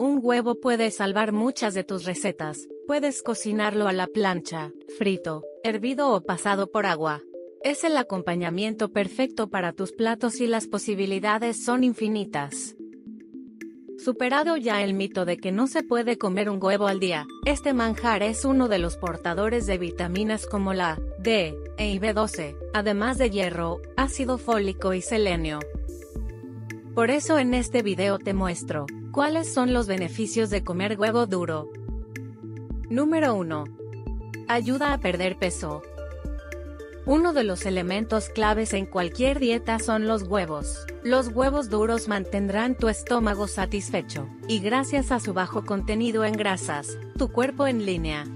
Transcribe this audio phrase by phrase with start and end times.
[0.00, 2.66] Un huevo puede salvar muchas de tus recetas.
[2.86, 7.20] Puedes cocinarlo a la plancha, frito, hervido o pasado por agua.
[7.62, 12.76] Es el acompañamiento perfecto para tus platos y las posibilidades son infinitas.
[13.98, 17.74] Superado ya el mito de que no se puede comer un huevo al día, este
[17.74, 23.18] manjar es uno de los portadores de vitaminas como la D, E y B12, además
[23.18, 25.58] de hierro, ácido fólico y selenio.
[26.94, 31.70] Por eso en este video te muestro, cuáles son los beneficios de comer huevo duro.
[32.88, 33.64] Número 1.
[34.48, 35.82] Ayuda a perder peso.
[37.06, 40.86] Uno de los elementos claves en cualquier dieta son los huevos.
[41.02, 46.98] Los huevos duros mantendrán tu estómago satisfecho, y gracias a su bajo contenido en grasas,
[47.16, 48.26] tu cuerpo en línea.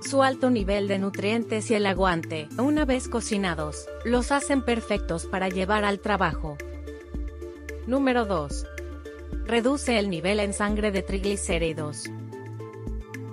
[0.00, 5.48] Su alto nivel de nutrientes y el aguante, una vez cocinados, los hacen perfectos para
[5.48, 6.56] llevar al trabajo.
[7.86, 8.66] Número 2.
[9.46, 12.10] Reduce el nivel en sangre de triglicéridos.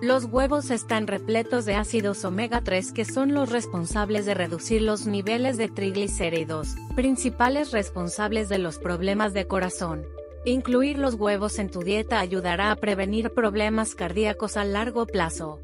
[0.01, 5.05] Los huevos están repletos de ácidos omega 3 que son los responsables de reducir los
[5.05, 10.03] niveles de triglicéridos, principales responsables de los problemas de corazón.
[10.43, 15.59] Incluir los huevos en tu dieta ayudará a prevenir problemas cardíacos a largo plazo.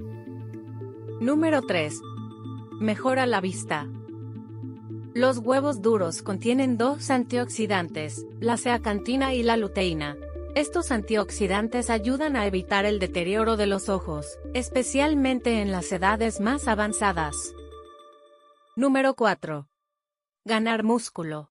[1.19, 1.99] Número 3.
[2.79, 3.87] Mejora la vista.
[5.17, 10.15] Los huevos duros contienen dos antioxidantes, la zeacantina y la luteína,
[10.53, 16.67] estos antioxidantes ayudan a evitar el deterioro de los ojos, especialmente en las edades más
[16.67, 17.35] avanzadas.
[18.75, 19.67] Número 4.
[20.45, 21.49] Ganar músculo.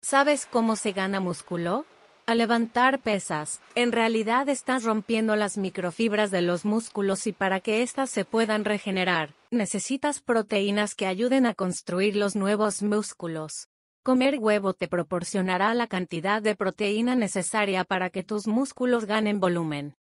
[0.00, 1.84] ¿Sabes cómo se gana músculo?
[2.26, 7.82] Al levantar pesas, en realidad estás rompiendo las microfibras de los músculos y para que
[7.82, 13.68] éstas se puedan regenerar, necesitas proteínas que ayuden a construir los nuevos músculos.
[14.02, 19.96] Comer huevo te proporcionará la cantidad de proteína necesaria para que tus músculos ganen volumen.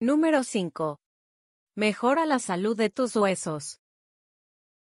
[0.00, 1.00] Número 5.
[1.74, 3.80] Mejora la salud de tus huesos.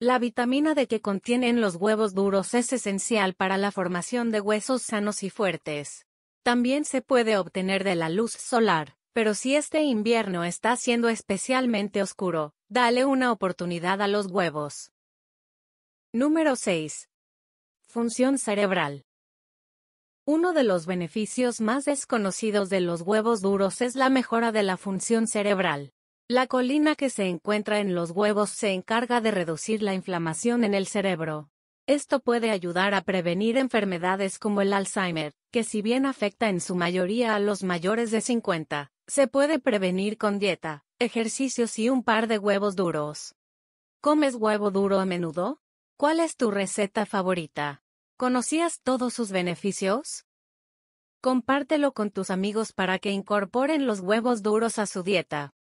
[0.00, 4.82] La vitamina D que contienen los huevos duros es esencial para la formación de huesos
[4.82, 6.06] sanos y fuertes.
[6.44, 12.00] También se puede obtener de la luz solar, pero si este invierno está siendo especialmente
[12.00, 14.92] oscuro, dale una oportunidad a los huevos.
[16.12, 17.08] Número 6.
[17.86, 19.06] Función cerebral.
[20.26, 24.76] Uno de los beneficios más desconocidos de los huevos duros es la mejora de la
[24.76, 25.92] función cerebral.
[26.28, 30.74] La colina que se encuentra en los huevos se encarga de reducir la inflamación en
[30.74, 31.48] el cerebro.
[31.86, 36.74] Esto puede ayudar a prevenir enfermedades como el Alzheimer, que si bien afecta en su
[36.74, 42.26] mayoría a los mayores de 50, se puede prevenir con dieta, ejercicios y un par
[42.26, 43.36] de huevos duros.
[44.00, 45.60] ¿Comes huevo duro a menudo?
[45.96, 47.82] ¿Cuál es tu receta favorita?
[48.16, 50.26] ¿Conocías todos sus beneficios?
[51.20, 55.54] Compártelo con tus amigos para que incorporen los huevos duros a su dieta.